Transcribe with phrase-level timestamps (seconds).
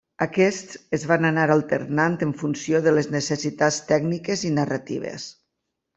[0.25, 5.29] Aquests es van anar alternant en funció de les necessitats tècniques i narratives.